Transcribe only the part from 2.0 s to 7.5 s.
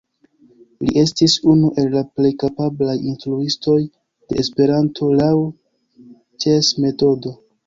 plej kapablaj instruistoj de Esperanto laŭ Cseh-metodo.